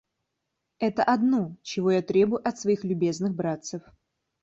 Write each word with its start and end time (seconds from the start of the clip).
Это 0.79 1.03
одно, 1.03 1.57
чего 1.61 1.91
я 1.91 2.01
требую 2.01 2.41
от 2.47 2.59
своих 2.59 2.83
любезных 2.83 3.35
братцев. 3.35 3.83